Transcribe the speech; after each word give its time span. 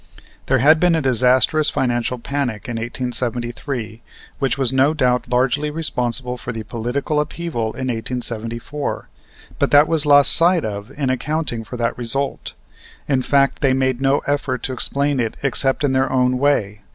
There 0.47 0.57
had 0.57 0.79
been 0.79 0.95
a 0.95 0.99
disastrous 1.01 1.69
financial 1.69 2.17
panic 2.17 2.67
in 2.67 2.77
1873 2.77 4.01
which 4.39 4.57
was 4.57 4.73
no 4.73 4.95
doubt 4.95 5.29
largely 5.29 5.69
responsible 5.69 6.39
for 6.39 6.51
the 6.51 6.63
political 6.63 7.19
upheaval 7.19 7.73
in 7.73 7.85
1874; 7.89 9.09
but 9.59 9.69
that 9.69 9.87
was 9.87 10.07
lost 10.07 10.35
sight 10.35 10.65
of 10.65 10.89
in 10.89 11.11
accounting 11.11 11.63
for 11.63 11.77
that 11.77 11.95
result. 11.99 12.55
In 13.07 13.21
fact 13.21 13.61
they 13.61 13.73
made 13.73 14.01
no 14.01 14.23
effort 14.25 14.63
to 14.63 14.73
explain 14.73 15.19
it 15.19 15.37
except 15.43 15.83
in 15.83 15.91
their 15.93 16.11
own 16.11 16.39
way. 16.39 16.81